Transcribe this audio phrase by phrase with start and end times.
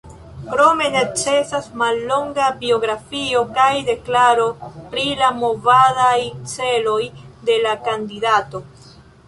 [0.51, 4.47] Krome necesas mallonga biografio kaj deklaro
[4.95, 6.17] pri la movadaj
[6.57, 6.99] celoj
[7.51, 8.67] de la kandidato.